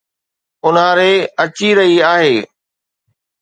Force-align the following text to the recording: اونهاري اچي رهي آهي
اونهاري 0.63 1.13
اچي 1.43 1.69
رهي 1.77 1.97
آهي 2.13 2.35